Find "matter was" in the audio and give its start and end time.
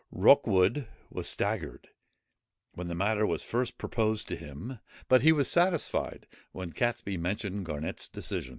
2.95-3.43